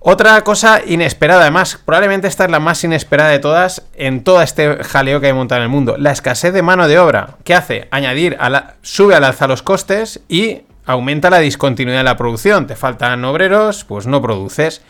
Otra 0.04 0.42
cosa 0.44 0.82
inesperada, 0.84 1.42
además, 1.42 1.80
probablemente 1.86 2.28
esta 2.28 2.46
es 2.46 2.50
la 2.52 2.60
más 2.60 2.84
inesperada 2.84 3.30
de 3.30 3.38
todas 3.38 3.84
en 3.94 4.24
todo 4.24 4.42
este 4.42 4.84
jaleo 4.84 5.22
que 5.22 5.28
hay 5.28 5.34
montado 5.34 5.62
en 5.62 5.66
el 5.66 5.70
mundo. 5.70 5.96
La 5.96 6.12
escasez 6.12 6.54
de 6.54 6.64
mano 6.64 6.88
de 6.88 6.98
obra. 6.98 7.38
¿Qué 7.44 7.54
hace? 7.54 7.88
Añadir, 7.92 8.36
a 8.40 8.50
la, 8.50 8.76
sube 8.82 9.14
al 9.14 9.24
alza 9.24 9.46
los 9.46 9.62
costes 9.62 10.22
y 10.28 10.64
aumenta 10.88 11.30
la 11.30 11.38
discontinuidad 11.38 12.00
de 12.00 12.06
la 12.06 12.18
producción. 12.18 12.66
Te 12.66 12.76
faltan 12.76 13.24
obreros, 13.26 13.84
pues 13.84 14.08
no 14.08 14.24
produces. 14.24 14.82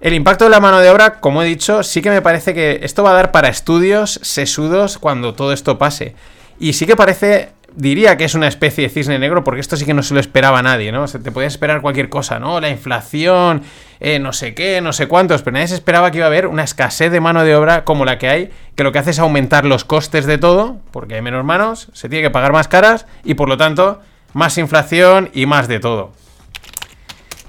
El 0.00 0.14
impacto 0.14 0.44
de 0.44 0.50
la 0.50 0.60
mano 0.60 0.80
de 0.80 0.88
obra, 0.88 1.20
como 1.20 1.42
he 1.42 1.46
dicho, 1.46 1.82
sí 1.82 2.00
que 2.00 2.08
me 2.08 2.22
parece 2.22 2.54
que 2.54 2.80
esto 2.82 3.02
va 3.02 3.10
a 3.10 3.14
dar 3.14 3.32
para 3.32 3.48
estudios 3.48 4.20
sesudos 4.22 4.96
cuando 4.96 5.34
todo 5.34 5.52
esto 5.52 5.76
pase. 5.76 6.14
Y 6.60 6.74
sí 6.74 6.84
que 6.84 6.94
parece, 6.94 7.48
diría 7.74 8.18
que 8.18 8.24
es 8.24 8.34
una 8.34 8.46
especie 8.46 8.84
de 8.84 8.90
cisne 8.90 9.18
negro, 9.18 9.42
porque 9.42 9.62
esto 9.62 9.76
sí 9.76 9.86
que 9.86 9.94
no 9.94 10.02
se 10.02 10.12
lo 10.12 10.20
esperaba 10.20 10.62
nadie, 10.62 10.92
¿no? 10.92 11.08
Se 11.08 11.18
te 11.18 11.32
podía 11.32 11.48
esperar 11.48 11.80
cualquier 11.80 12.10
cosa, 12.10 12.38
¿no? 12.38 12.60
La 12.60 12.68
inflación, 12.68 13.62
eh, 13.98 14.18
no 14.18 14.34
sé 14.34 14.52
qué, 14.52 14.82
no 14.82 14.92
sé 14.92 15.08
cuántos, 15.08 15.40
pero 15.40 15.54
nadie 15.54 15.68
se 15.68 15.74
esperaba 15.74 16.10
que 16.10 16.18
iba 16.18 16.26
a 16.26 16.28
haber 16.28 16.46
una 16.46 16.62
escasez 16.62 17.10
de 17.10 17.18
mano 17.18 17.44
de 17.44 17.56
obra 17.56 17.84
como 17.84 18.04
la 18.04 18.18
que 18.18 18.28
hay, 18.28 18.50
que 18.76 18.84
lo 18.84 18.92
que 18.92 18.98
hace 18.98 19.10
es 19.10 19.18
aumentar 19.18 19.64
los 19.64 19.86
costes 19.86 20.26
de 20.26 20.36
todo, 20.36 20.76
porque 20.90 21.14
hay 21.14 21.22
menos 21.22 21.46
manos, 21.46 21.88
se 21.94 22.10
tiene 22.10 22.22
que 22.22 22.30
pagar 22.30 22.52
más 22.52 22.68
caras 22.68 23.06
y 23.24 23.34
por 23.34 23.48
lo 23.48 23.56
tanto 23.56 24.02
más 24.34 24.58
inflación 24.58 25.30
y 25.32 25.46
más 25.46 25.66
de 25.66 25.80
todo. 25.80 26.12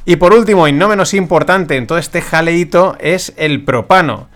Y 0.05 0.15
por 0.15 0.33
último, 0.33 0.69
y 0.69 0.71
no 0.71 0.87
menos 0.87 1.13
importante 1.13 1.75
en 1.75 1.85
todo 1.85 1.97
este 1.97 2.21
jaleito, 2.21 2.95
es 2.99 3.33
el 3.37 3.65
propano. 3.65 4.30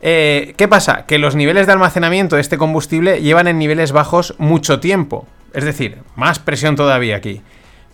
Eh, 0.00 0.54
¿Qué 0.56 0.68
pasa? 0.68 1.06
Que 1.06 1.18
los 1.18 1.34
niveles 1.34 1.66
de 1.66 1.72
almacenamiento 1.72 2.36
de 2.36 2.42
este 2.42 2.58
combustible 2.58 3.20
llevan 3.20 3.48
en 3.48 3.58
niveles 3.58 3.92
bajos 3.92 4.34
mucho 4.38 4.80
tiempo. 4.80 5.26
Es 5.52 5.64
decir, 5.64 5.98
más 6.16 6.38
presión 6.38 6.76
todavía 6.76 7.16
aquí. 7.16 7.42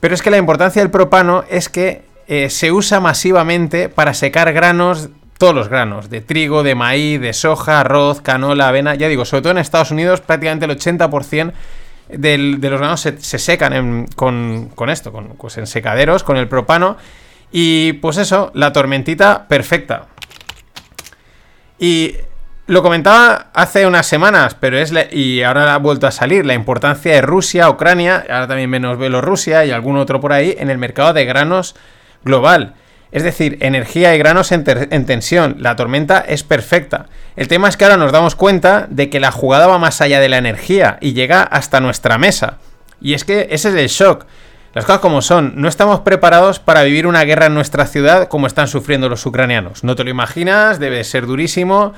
Pero 0.00 0.14
es 0.14 0.22
que 0.22 0.30
la 0.30 0.38
importancia 0.38 0.82
del 0.82 0.90
propano 0.90 1.44
es 1.48 1.68
que 1.68 2.02
eh, 2.26 2.50
se 2.50 2.72
usa 2.72 3.00
masivamente 3.00 3.88
para 3.88 4.14
secar 4.14 4.52
granos, 4.52 5.10
todos 5.38 5.54
los 5.54 5.68
granos, 5.68 6.10
de 6.10 6.20
trigo, 6.20 6.62
de 6.62 6.74
maíz, 6.74 7.20
de 7.20 7.32
soja, 7.32 7.80
arroz, 7.80 8.20
canola, 8.20 8.68
avena. 8.68 8.94
Ya 8.94 9.08
digo, 9.08 9.24
sobre 9.24 9.42
todo 9.42 9.52
en 9.52 9.58
Estados 9.58 9.90
Unidos 9.90 10.20
prácticamente 10.20 10.64
el 10.64 10.76
80% 10.76 11.52
de 12.08 12.38
los 12.38 12.80
granos 12.80 13.00
se, 13.00 13.38
secan 13.38 14.06
con, 14.16 14.70
esto, 14.88 15.12
con, 15.12 15.28
pues 15.36 15.56
en 15.58 15.66
secaderos, 15.66 16.22
con 16.22 16.36
el 16.36 16.48
propano. 16.48 16.96
Y 17.50 17.94
pues 17.94 18.16
eso, 18.16 18.50
la 18.54 18.72
tormentita 18.72 19.46
perfecta. 19.46 20.06
Y 21.82 22.14
lo 22.68 22.80
comentaba 22.80 23.48
hace 23.54 23.88
unas 23.88 24.06
semanas, 24.06 24.54
pero 24.54 24.78
es 24.78 24.92
y 25.10 25.42
ahora 25.42 25.74
ha 25.74 25.78
vuelto 25.78 26.06
a 26.06 26.12
salir 26.12 26.46
la 26.46 26.54
importancia 26.54 27.12
de 27.12 27.22
Rusia, 27.22 27.68
Ucrania, 27.68 28.24
ahora 28.30 28.46
también 28.46 28.70
menos 28.70 29.00
Bielorrusia 29.00 29.64
y 29.64 29.72
algún 29.72 29.96
otro 29.96 30.20
por 30.20 30.32
ahí 30.32 30.54
en 30.56 30.70
el 30.70 30.78
mercado 30.78 31.12
de 31.12 31.24
granos 31.24 31.74
global. 32.22 32.74
Es 33.10 33.24
decir, 33.24 33.58
energía 33.62 34.14
y 34.14 34.18
granos 34.18 34.52
en, 34.52 34.64
en, 34.66 35.06
tensión. 35.06 35.56
La 35.58 35.74
tormenta 35.74 36.20
es 36.20 36.44
perfecta. 36.44 37.06
El 37.34 37.48
tema 37.48 37.68
es 37.68 37.76
que 37.76 37.82
ahora 37.82 37.96
nos 37.96 38.12
damos 38.12 38.36
cuenta 38.36 38.86
de 38.88 39.10
que 39.10 39.18
la 39.18 39.32
jugada 39.32 39.66
va 39.66 39.78
más 39.78 40.00
allá 40.00 40.20
de 40.20 40.28
la 40.28 40.38
energía 40.38 40.98
y 41.00 41.14
llega 41.14 41.42
hasta 41.42 41.80
nuestra 41.80 42.16
mesa. 42.16 42.58
Y 43.00 43.14
es 43.14 43.24
que 43.24 43.48
ese 43.50 43.70
es 43.70 43.74
el 43.74 43.88
shock. 43.88 44.24
Las 44.74 44.86
cosas 44.86 45.00
como 45.00 45.20
son, 45.20 45.52
no 45.56 45.68
estamos 45.68 46.00
preparados 46.00 46.58
para 46.58 46.82
vivir 46.82 47.06
una 47.06 47.24
guerra 47.24 47.46
en 47.46 47.54
nuestra 47.54 47.86
ciudad 47.86 48.28
como 48.28 48.46
están 48.46 48.68
sufriendo 48.68 49.10
los 49.10 49.26
ucranianos. 49.26 49.84
No 49.84 49.96
te 49.96 50.04
lo 50.04 50.10
imaginas, 50.10 50.78
debe 50.78 51.04
ser 51.04 51.26
durísimo. 51.26 51.92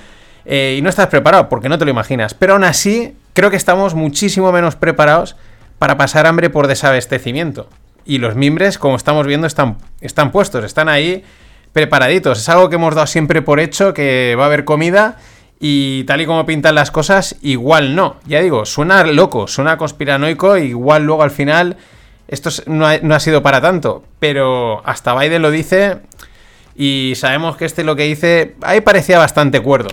eh, 0.44 0.76
y 0.78 0.82
no 0.82 0.90
estás 0.90 1.06
preparado 1.06 1.48
porque 1.48 1.68
no 1.68 1.78
te 1.78 1.84
lo 1.84 1.90
imaginas. 1.90 2.34
Pero 2.34 2.54
aún 2.54 2.64
así, 2.64 3.16
creo 3.32 3.50
que 3.50 3.56
estamos 3.56 3.94
muchísimo 3.94 4.52
menos 4.52 4.76
preparados 4.76 5.36
para 5.78 5.96
pasar 5.96 6.26
hambre 6.26 6.50
por 6.50 6.66
desabastecimiento. 6.66 7.68
Y 8.04 8.18
los 8.18 8.34
mimbres, 8.34 8.76
como 8.76 8.96
estamos 8.96 9.26
viendo, 9.26 9.46
están, 9.46 9.78
están 10.00 10.32
puestos, 10.32 10.64
están 10.64 10.88
ahí 10.88 11.24
preparaditos. 11.72 12.38
Es 12.38 12.48
algo 12.48 12.68
que 12.68 12.76
hemos 12.76 12.94
dado 12.94 13.06
siempre 13.06 13.40
por 13.40 13.60
hecho, 13.60 13.94
que 13.94 14.34
va 14.38 14.44
a 14.44 14.46
haber 14.46 14.64
comida 14.64 15.16
y 15.60 16.04
tal 16.04 16.20
y 16.20 16.26
como 16.26 16.44
pintan 16.44 16.74
las 16.74 16.90
cosas, 16.90 17.36
igual 17.40 17.94
no. 17.94 18.16
Ya 18.26 18.40
digo, 18.40 18.66
suena 18.66 19.02
loco, 19.04 19.46
suena 19.46 19.78
conspiranoico, 19.78 20.58
igual 20.58 21.04
luego 21.04 21.22
al 21.22 21.30
final 21.30 21.76
esto 22.28 22.50
no 22.66 22.86
ha, 22.86 23.20
sido 23.20 23.42
para 23.42 23.60
tanto. 23.60 24.04
Pero 24.18 24.82
hasta 24.86 25.18
Biden 25.18 25.42
lo 25.42 25.50
dice 25.50 26.00
y 26.74 27.14
sabemos 27.16 27.56
que 27.56 27.64
este 27.64 27.84
lo 27.84 27.96
que 27.96 28.04
dice 28.04 28.56
ahí 28.62 28.80
parecía 28.80 29.18
bastante 29.18 29.60
cuerdo. 29.60 29.90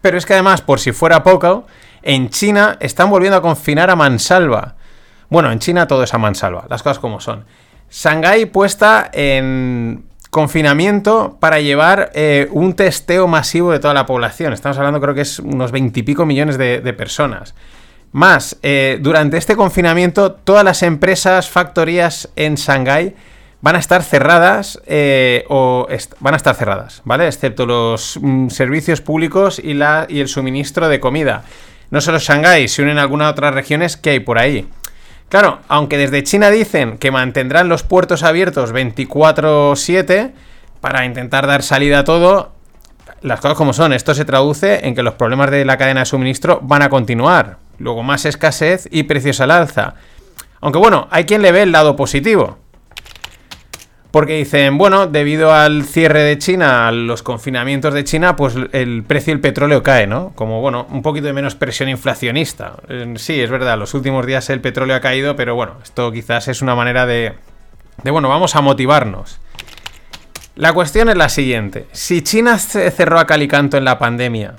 Pero 0.00 0.16
es 0.16 0.24
que 0.24 0.32
además, 0.32 0.62
por 0.62 0.80
si 0.80 0.92
fuera 0.92 1.22
poco, 1.22 1.66
en 2.02 2.30
China 2.30 2.76
están 2.80 3.10
volviendo 3.10 3.36
a 3.36 3.42
confinar 3.42 3.90
a 3.90 3.96
mansalva. 3.96 4.76
Bueno, 5.28 5.52
en 5.52 5.58
China 5.58 5.86
todo 5.86 6.02
es 6.02 6.14
a 6.14 6.18
mansalva, 6.18 6.66
las 6.68 6.82
cosas 6.82 6.98
como 6.98 7.20
son. 7.20 7.44
Shanghái 7.90 8.46
puesta 8.46 9.10
en 9.12 10.04
confinamiento 10.30 11.36
para 11.40 11.60
llevar 11.60 12.12
eh, 12.14 12.48
un 12.52 12.74
testeo 12.74 13.26
masivo 13.26 13.72
de 13.72 13.80
toda 13.80 13.94
la 13.94 14.06
población. 14.06 14.52
Estamos 14.52 14.78
hablando 14.78 15.00
creo 15.00 15.14
que 15.14 15.22
es 15.22 15.40
unos 15.40 15.72
veintipico 15.72 16.24
millones 16.24 16.56
de, 16.56 16.80
personas. 16.92 17.54
Más, 18.12 18.56
eh, 18.62 18.98
durante 19.00 19.36
este 19.36 19.54
confinamiento 19.54 20.32
todas 20.32 20.64
las 20.64 20.82
empresas, 20.82 21.48
factorías 21.48 22.28
en 22.34 22.56
Shanghái 22.56 23.14
van 23.60 23.76
a 23.76 23.78
estar 23.78 24.02
cerradas 24.02 24.80
eh, 24.86 25.44
o 25.48 25.86
van 26.18 26.34
a 26.34 26.36
estar 26.36 26.54
cerradas, 26.56 27.02
¿vale? 27.04 27.26
Excepto 27.26 27.66
los 27.66 28.18
mm, 28.20 28.48
servicios 28.48 29.00
públicos 29.00 29.60
y, 29.62 29.74
la, 29.74 30.06
y 30.08 30.20
el 30.20 30.28
suministro 30.28 30.88
de 30.88 30.98
comida. 30.98 31.44
No 31.90 32.00
solo 32.00 32.18
Shanghái, 32.18 32.68
se 32.68 32.82
unen 32.82 32.98
algunas 32.98 33.30
otras 33.30 33.54
regiones 33.54 33.96
que 33.96 34.10
hay 34.10 34.20
por 34.20 34.38
ahí. 34.38 34.66
Claro, 35.28 35.60
aunque 35.68 35.96
desde 35.96 36.24
China 36.24 36.50
dicen 36.50 36.98
que 36.98 37.12
mantendrán 37.12 37.68
los 37.68 37.84
puertos 37.84 38.24
abiertos 38.24 38.72
24/7 38.72 40.32
para 40.80 41.04
intentar 41.04 41.46
dar 41.46 41.62
salida 41.62 42.00
a 42.00 42.04
todo, 42.04 42.52
las 43.22 43.40
cosas 43.40 43.56
como 43.56 43.72
son, 43.72 43.92
esto 43.92 44.14
se 44.14 44.24
traduce 44.24 44.86
en 44.86 44.94
que 44.96 45.04
los 45.04 45.14
problemas 45.14 45.50
de 45.50 45.64
la 45.64 45.76
cadena 45.76 46.00
de 46.00 46.06
suministro 46.06 46.58
van 46.62 46.82
a 46.82 46.88
continuar. 46.88 47.58
Luego 47.80 48.02
más 48.04 48.26
escasez 48.26 48.86
y 48.92 49.02
precios 49.02 49.40
al 49.40 49.50
alza. 49.50 49.94
Aunque 50.60 50.78
bueno, 50.78 51.08
hay 51.10 51.24
quien 51.24 51.42
le 51.42 51.50
ve 51.50 51.62
el 51.62 51.72
lado 51.72 51.96
positivo. 51.96 52.58
Porque 54.10 54.36
dicen, 54.36 54.76
bueno, 54.76 55.06
debido 55.06 55.52
al 55.52 55.84
cierre 55.84 56.22
de 56.22 56.36
China, 56.36 56.88
a 56.88 56.92
los 56.92 57.22
confinamientos 57.22 57.94
de 57.94 58.04
China, 58.04 58.34
pues 58.34 58.54
el 58.72 59.04
precio 59.04 59.32
del 59.32 59.40
petróleo 59.40 59.82
cae, 59.84 60.06
¿no? 60.08 60.32
Como, 60.34 60.60
bueno, 60.60 60.86
un 60.90 61.00
poquito 61.00 61.28
de 61.28 61.32
menos 61.32 61.54
presión 61.54 61.88
inflacionista. 61.88 62.74
Sí, 63.16 63.40
es 63.40 63.50
verdad, 63.50 63.78
los 63.78 63.94
últimos 63.94 64.26
días 64.26 64.50
el 64.50 64.60
petróleo 64.60 64.96
ha 64.96 65.00
caído, 65.00 65.36
pero 65.36 65.54
bueno, 65.54 65.76
esto 65.82 66.10
quizás 66.10 66.48
es 66.48 66.60
una 66.60 66.74
manera 66.74 67.06
de, 67.06 67.34
de 68.02 68.10
bueno, 68.10 68.28
vamos 68.28 68.56
a 68.56 68.60
motivarnos. 68.60 69.38
La 70.56 70.72
cuestión 70.72 71.08
es 71.08 71.16
la 71.16 71.28
siguiente. 71.28 71.86
Si 71.92 72.22
China 72.22 72.58
se 72.58 72.90
cerró 72.90 73.20
a 73.20 73.26
calicanto 73.26 73.76
en 73.76 73.84
la 73.84 74.00
pandemia, 74.00 74.56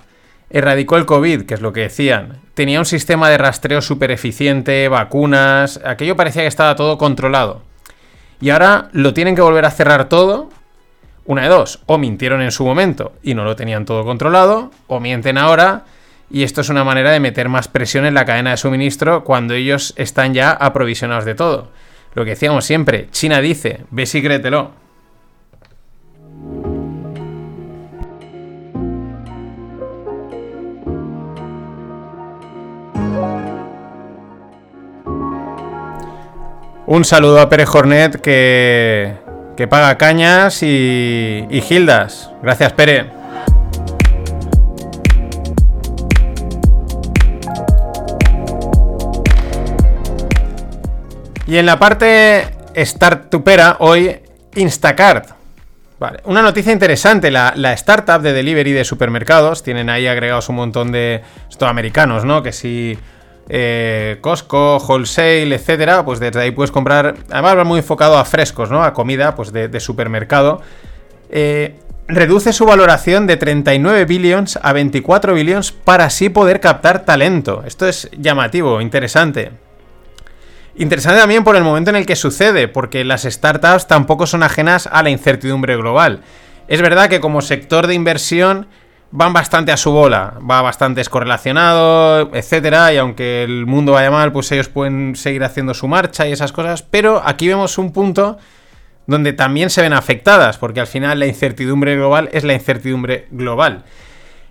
erradicó 0.52 0.98
el 0.98 1.06
COVID, 1.06 1.44
que 1.44 1.54
es 1.54 1.62
lo 1.62 1.74
que 1.74 1.82
decían, 1.82 2.40
tenía 2.54 2.80
un 2.80 2.86
sistema 2.86 3.30
de 3.30 3.38
rastreo 3.38 3.82
súper 3.82 4.12
eficiente, 4.12 4.88
vacunas, 4.88 5.80
aquello 5.84 6.16
parecía 6.16 6.44
que 6.44 6.48
estaba 6.48 6.76
todo 6.76 6.98
controlado 6.98 7.62
y 8.42 8.50
ahora 8.50 8.90
lo 8.92 9.14
tienen 9.14 9.36
que 9.36 9.42
volver 9.42 9.66
a 9.66 9.72
cerrar 9.72 10.10
todo. 10.10 10.50
Una 11.24 11.44
de 11.44 11.50
dos, 11.50 11.82
o 11.86 12.00
mintieron 12.00 12.42
en 12.42 12.52
su 12.52 12.66
momento 12.66 13.14
y 13.22 13.36
no 13.36 13.46
lo 13.46 13.56
tenían 13.56 13.86
todo 13.86 14.04
controlado, 14.04 14.72
o 14.88 15.00
mienten 15.00 15.38
ahora 15.38 15.84
y 16.32 16.44
esto 16.44 16.62
es 16.62 16.70
una 16.70 16.84
manera 16.84 17.12
de 17.12 17.20
meter 17.20 17.48
más 17.48 17.68
presión 17.68 18.06
en 18.06 18.16
la 18.16 18.26
cadena 18.26 18.52
de 18.52 18.58
suministro 18.58 19.24
cuando 19.24 19.54
ellos 19.54 19.94
están 19.98 20.34
ya 20.34 20.52
aprovisionados 20.52 21.26
de 21.26 21.36
todo. 21.36 21.70
Lo 22.16 22.24
que 22.24 22.32
decíamos 22.32 22.66
siempre, 22.66 23.08
China 23.12 23.40
dice, 23.40 23.82
ve 23.92 24.10
y 24.12 24.22
créetelo. 24.22 24.72
Un 36.94 37.06
saludo 37.06 37.40
a 37.40 37.48
Pérez 37.48 37.70
Jornet 37.70 38.20
que, 38.20 39.14
que 39.56 39.66
paga 39.66 39.98
cañas 39.98 40.62
y, 40.62 41.48
y 41.50 41.62
gildas. 41.62 42.32
Gracias, 42.44 42.74
Pere. 42.74 43.06
Y 51.48 51.56
en 51.56 51.66
la 51.66 51.80
parte 51.80 52.50
startupera, 52.76 53.78
hoy 53.80 54.18
Instacart. 54.56 55.30
Vale, 55.98 56.20
una 56.26 56.42
noticia 56.42 56.74
interesante, 56.74 57.32
la, 57.32 57.54
la, 57.56 57.72
startup 57.72 58.22
de 58.22 58.34
delivery 58.34 58.74
de 58.74 58.84
supermercados, 58.84 59.64
tienen 59.64 59.90
ahí 59.90 60.08
agregados 60.08 60.50
un 60.50 60.58
montón 60.58 60.92
de... 60.92 61.22
Esto 61.50 61.68
americanos, 61.68 62.26
¿no? 62.26 62.44
Que 62.44 62.52
si 62.52 63.00
eh, 63.54 64.18
Costco, 64.22 64.78
Wholesale, 64.78 65.54
etcétera, 65.54 66.06
pues 66.06 66.22
desde 66.22 66.40
ahí 66.40 66.52
puedes 66.52 66.72
comprar. 66.72 67.16
Además, 67.30 67.58
va 67.58 67.64
muy 67.66 67.80
enfocado 67.80 68.18
a 68.18 68.24
frescos, 68.24 68.72
¿no? 68.72 68.82
A 68.82 68.94
comida, 68.94 69.36
pues 69.36 69.52
de, 69.52 69.78
supermercado. 69.82 70.62
Eh, 71.30 71.76
reduce 72.08 72.54
su 72.54 72.66
valoración 72.66 73.28
de 73.28 73.36
39 73.36 74.06
billions 74.06 74.58
a 74.62 74.72
24 74.72 75.34
billions 75.34 75.74
para 75.74 76.06
así 76.06 76.30
poder 76.30 76.62
captar 76.62 77.04
talento. 77.04 77.64
Esto 77.66 77.90
es 77.90 78.10
llamativo, 78.18 78.80
interesante. 78.80 79.52
Interesante 80.76 81.20
también 81.20 81.44
por 81.44 81.58
el 81.58 81.66
momento 81.66 81.90
en 81.90 81.98
el 81.98 82.06
que 82.06 82.16
sucede, 82.16 82.70
porque 82.70 83.04
las 83.04 83.24
startups 83.24 83.86
tampoco 83.86 84.28
son 84.28 84.44
ajenas 84.44 84.88
a 84.90 85.04
la 85.04 85.10
incertidumbre 85.10 85.76
global. 85.76 86.22
Es 86.70 86.82
verdad 86.82 87.10
que 87.10 87.20
como 87.20 87.42
sector 87.42 87.88
de 87.88 87.96
inversión 87.96 88.68
van 89.12 89.34
bastante 89.34 89.72
a 89.72 89.78
su 89.78 89.92
bola, 89.92 90.36
va 90.50 90.62
bastante 90.62 91.04
correlacionado, 91.06 92.34
etcétera, 92.34 92.94
y 92.94 92.98
aunque 92.98 93.44
el 93.44 93.66
mundo 93.66 93.94
vaya 93.94 94.10
mal, 94.10 94.32
pues 94.32 94.52
ellos 94.52 94.70
pueden 94.70 95.16
seguir 95.16 95.44
haciendo 95.44 95.74
su 95.74 95.88
marcha 95.88 96.28
y 96.28 96.32
esas 96.32 96.52
cosas, 96.52 96.82
pero 96.82 97.22
aquí 97.26 97.48
vemos 97.48 97.78
un 97.78 97.92
punto 97.92 98.38
donde 99.08 99.34
también 99.34 99.70
se 99.70 99.82
ven 99.82 99.94
afectadas, 99.94 100.58
porque 100.58 100.80
al 100.80 100.88
final 100.88 101.20
la 101.20 101.26
incertidumbre 101.26 101.96
global 101.96 102.30
es 102.32 102.44
la 102.44 102.54
incertidumbre 102.54 103.28
global. 103.32 103.84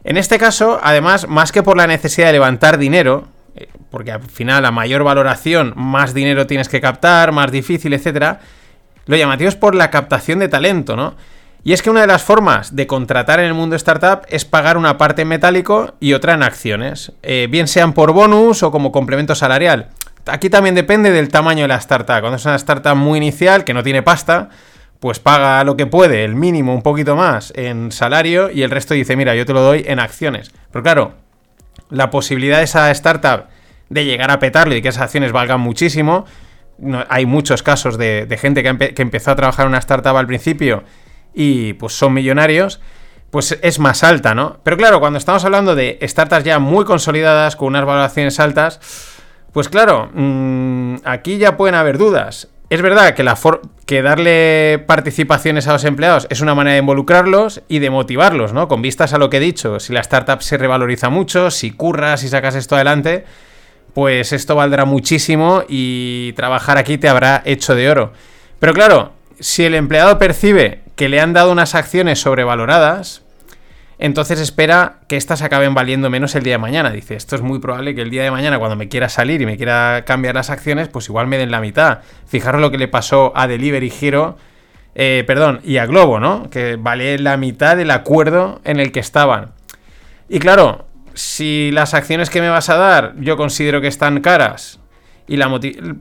En 0.04 0.16
este 0.16 0.38
caso, 0.38 0.78
además, 0.82 1.28
más 1.28 1.52
que 1.52 1.62
por 1.62 1.76
la 1.76 1.86
necesidad 1.86 2.26
de 2.26 2.32
levantar 2.32 2.78
dinero, 2.78 3.28
eh, 3.56 3.68
porque 3.90 4.12
al 4.12 4.22
final 4.22 4.64
a 4.64 4.70
mayor 4.70 5.04
valoración, 5.04 5.72
más 5.76 6.12
dinero 6.12 6.46
tienes 6.46 6.68
que 6.68 6.80
captar, 6.80 7.32
más 7.32 7.50
difícil, 7.50 7.94
etcétera, 7.94 8.40
lo 9.06 9.16
llamativo 9.16 9.48
es 9.48 9.56
por 9.56 9.74
la 9.74 9.90
captación 9.90 10.38
de 10.38 10.48
talento, 10.48 10.96
¿no? 10.96 11.14
Y 11.62 11.74
es 11.74 11.82
que 11.82 11.90
una 11.90 12.00
de 12.00 12.06
las 12.06 12.22
formas 12.22 12.74
de 12.74 12.86
contratar 12.86 13.38
en 13.38 13.46
el 13.46 13.54
mundo 13.54 13.76
startup 13.76 14.22
es 14.28 14.44
pagar 14.44 14.78
una 14.78 14.96
parte 14.96 15.22
en 15.22 15.28
metálico 15.28 15.94
y 16.00 16.14
otra 16.14 16.32
en 16.32 16.42
acciones, 16.42 17.12
eh, 17.22 17.48
bien 17.50 17.68
sean 17.68 17.92
por 17.92 18.12
bonus 18.12 18.62
o 18.62 18.70
como 18.70 18.92
complemento 18.92 19.34
salarial. 19.34 19.88
Aquí 20.26 20.48
también 20.48 20.74
depende 20.74 21.10
del 21.10 21.28
tamaño 21.28 21.62
de 21.62 21.68
la 21.68 21.76
startup. 21.76 22.20
Cuando 22.20 22.36
es 22.36 22.44
una 22.46 22.56
startup 22.56 22.96
muy 22.96 23.18
inicial 23.18 23.64
que 23.64 23.74
no 23.74 23.82
tiene 23.82 24.02
pasta, 24.02 24.48
pues 25.00 25.18
paga 25.18 25.62
lo 25.64 25.76
que 25.76 25.86
puede, 25.86 26.24
el 26.24 26.34
mínimo, 26.34 26.74
un 26.74 26.82
poquito 26.82 27.14
más 27.14 27.52
en 27.56 27.92
salario 27.92 28.50
y 28.50 28.62
el 28.62 28.70
resto 28.70 28.94
dice, 28.94 29.16
mira, 29.16 29.34
yo 29.34 29.44
te 29.44 29.52
lo 29.52 29.60
doy 29.60 29.84
en 29.86 29.98
acciones. 29.98 30.52
Pero 30.72 30.82
claro, 30.82 31.14
la 31.90 32.10
posibilidad 32.10 32.58
de 32.58 32.64
esa 32.64 32.90
startup 32.90 33.44
de 33.90 34.04
llegar 34.06 34.30
a 34.30 34.38
petarlo 34.38 34.74
y 34.74 34.82
que 34.82 34.88
esas 34.88 35.02
acciones 35.02 35.32
valgan 35.32 35.60
muchísimo, 35.60 36.24
hay 37.08 37.26
muchos 37.26 37.62
casos 37.62 37.98
de, 37.98 38.26
gente 38.40 38.62
que, 38.62 38.94
que 38.94 39.02
empezó 39.02 39.32
a 39.32 39.36
trabajar 39.36 39.66
en 39.66 39.70
una 39.70 39.78
startup 39.78 40.16
al 40.16 40.26
principio 40.26 40.84
y 41.34 41.74
pues 41.74 41.92
son 41.94 42.12
millonarios, 42.12 42.80
pues 43.30 43.58
es 43.62 43.78
más 43.78 44.02
alta, 44.02 44.34
¿no? 44.34 44.58
Pero 44.62 44.76
claro, 44.76 45.00
cuando 45.00 45.18
estamos 45.18 45.44
hablando 45.44 45.74
de 45.74 45.98
startups 46.02 46.44
ya 46.44 46.58
muy 46.58 46.84
consolidadas, 46.84 47.56
con 47.56 47.68
unas 47.68 47.84
valoraciones 47.84 48.40
altas, 48.40 48.80
pues 49.52 49.68
claro, 49.68 50.10
mm, 50.12 50.96
aquí 51.04 51.38
ya 51.38 51.56
pueden 51.56 51.74
haber 51.74 51.98
dudas. 51.98 52.48
Es 52.70 52.82
verdad 52.82 53.14
que, 53.14 53.24
la 53.24 53.36
que 53.84 54.00
darle 54.00 54.84
participaciones 54.86 55.66
a 55.66 55.72
los 55.72 55.84
empleados 55.84 56.28
es 56.30 56.40
una 56.40 56.54
manera 56.54 56.74
de 56.74 56.80
involucrarlos 56.80 57.62
y 57.66 57.80
de 57.80 57.90
motivarlos, 57.90 58.52
¿no? 58.52 58.68
Con 58.68 58.80
vistas 58.80 59.12
a 59.12 59.18
lo 59.18 59.28
que 59.28 59.38
he 59.38 59.40
dicho, 59.40 59.80
si 59.80 59.92
la 59.92 60.00
startup 60.00 60.40
se 60.40 60.56
revaloriza 60.56 61.08
mucho, 61.10 61.50
si 61.50 61.72
curras, 61.72 62.20
si 62.20 62.28
sacas 62.28 62.54
esto 62.54 62.76
adelante, 62.76 63.24
pues 63.92 64.32
esto 64.32 64.54
valdrá 64.54 64.84
muchísimo 64.84 65.64
y 65.68 66.32
trabajar 66.34 66.78
aquí 66.78 66.96
te 66.96 67.08
habrá 67.08 67.42
hecho 67.44 67.74
de 67.74 67.90
oro. 67.90 68.12
Pero 68.60 68.72
claro, 68.72 69.14
si 69.40 69.64
el 69.64 69.74
empleado 69.74 70.18
percibe 70.18 70.82
que 71.00 71.08
le 71.08 71.18
han 71.18 71.32
dado 71.32 71.50
unas 71.50 71.74
acciones 71.74 72.20
sobrevaloradas, 72.20 73.22
entonces 73.98 74.38
espera 74.38 74.98
que 75.08 75.16
éstas 75.16 75.40
acaben 75.40 75.72
valiendo 75.72 76.10
menos 76.10 76.34
el 76.34 76.42
día 76.42 76.52
de 76.52 76.58
mañana. 76.58 76.90
Dice, 76.90 77.14
esto 77.14 77.36
es 77.36 77.40
muy 77.40 77.58
probable 77.58 77.94
que 77.94 78.02
el 78.02 78.10
día 78.10 78.22
de 78.22 78.30
mañana, 78.30 78.58
cuando 78.58 78.76
me 78.76 78.90
quiera 78.90 79.08
salir 79.08 79.40
y 79.40 79.46
me 79.46 79.56
quiera 79.56 80.04
cambiar 80.04 80.34
las 80.34 80.50
acciones, 80.50 80.88
pues 80.88 81.08
igual 81.08 81.26
me 81.26 81.38
den 81.38 81.50
la 81.50 81.62
mitad. 81.62 82.00
Fijaros 82.26 82.60
lo 82.60 82.70
que 82.70 82.76
le 82.76 82.86
pasó 82.86 83.32
a 83.34 83.46
Delivery 83.46 83.90
Hero, 83.98 84.36
eh, 84.94 85.24
perdón, 85.26 85.60
y 85.64 85.78
a 85.78 85.86
Globo, 85.86 86.20
¿no? 86.20 86.50
Que 86.50 86.76
vale 86.76 87.18
la 87.18 87.38
mitad 87.38 87.78
del 87.78 87.92
acuerdo 87.92 88.60
en 88.64 88.78
el 88.78 88.92
que 88.92 89.00
estaban. 89.00 89.52
Y 90.28 90.38
claro, 90.38 90.84
si 91.14 91.70
las 91.72 91.94
acciones 91.94 92.28
que 92.28 92.42
me 92.42 92.50
vas 92.50 92.68
a 92.68 92.76
dar 92.76 93.14
yo 93.16 93.38
considero 93.38 93.80
que 93.80 93.88
están 93.88 94.20
caras 94.20 94.80
y 95.26 95.38
la 95.38 95.48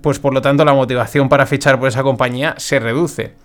pues 0.01 0.19
por 0.19 0.33
lo 0.33 0.41
tanto 0.41 0.65
la 0.65 0.73
motivación 0.73 1.29
para 1.29 1.45
fichar 1.45 1.79
por 1.79 1.87
esa 1.87 2.03
compañía 2.03 2.55
se 2.57 2.79
reduce. 2.79 3.35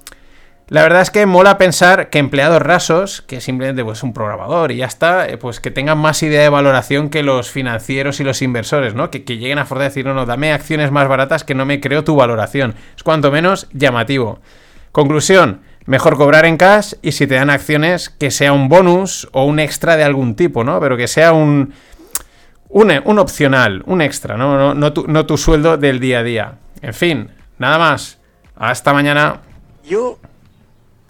La 0.69 0.83
verdad 0.83 1.03
es 1.03 1.11
que 1.11 1.27
mola 1.27 1.59
pensar 1.59 2.09
que 2.09 2.19
empleados 2.19 2.63
rasos, 2.63 3.21
que 3.21 3.43
simplemente 3.43 3.85
pues 3.85 4.03
un 4.03 4.15
programador 4.15 4.73
y 4.73 4.77
ya 4.77 4.87
está, 4.87 5.29
eh, 5.29 5.37
pues 5.37 5.61
que 5.61 5.71
tengan 5.71 5.99
más 5.99 6.23
idea 6.23 6.41
de 6.41 6.49
valoración 6.49 7.11
que 7.11 7.23
los 7.23 7.51
financieros 7.51 8.19
y 8.21 8.25
los 8.25 8.41
inversores, 8.41 8.95
¿no? 8.95 9.11
Que, 9.11 9.21
lleguen 9.21 9.59
a 9.59 9.67
Ford 9.67 9.83
decir, 9.83 10.07
no, 10.07 10.15
no, 10.15 10.25
dame 10.25 10.53
acciones 10.53 10.91
más 10.91 11.07
baratas 11.07 11.45
que 11.45 11.55
no 11.55 11.67
me 11.67 11.81
creo 11.81 12.03
tu 12.03 12.17
valoración. 12.17 12.75
Es 12.97 13.03
cuanto 13.03 13.31
menos 13.31 13.69
llamativo. 13.73 14.41
Conclusión, 14.91 15.61
mejor 15.85 16.17
cobrar 16.17 16.47
en 16.47 16.57
cash 16.57 16.95
y 17.03 17.13
si 17.13 17.27
te 17.27 17.35
dan 17.35 17.51
acciones 17.51 18.09
que 18.09 18.31
sea 18.31 18.55
un 18.55 18.71
bonus 18.71 19.29
o 19.33 19.45
un 19.45 19.59
extra 19.59 19.97
de 19.97 20.05
algún 20.05 20.35
tipo, 20.35 20.65
¿no? 20.65 20.81
Pero 20.81 20.97
que 20.97 21.09
sea 21.09 21.35
un, 21.35 21.75
un, 22.71 23.19
opcional, 23.19 23.83
un 23.85 24.01
extra, 24.01 24.39
¿no? 24.39 24.73
No, 24.73 24.93
tu, 24.95 25.07
no 25.09 25.27
tu 25.27 25.37
sueldo 25.37 25.77
del 25.77 26.01
día 26.01 26.21
a 26.21 26.23
día. 26.23 26.55
En 26.81 26.95
fin, 26.95 27.31
nada 27.59 27.77
más. 27.79 28.19
Hasta 28.57 28.95
mañana. 28.95 29.41
Yo 29.85 30.19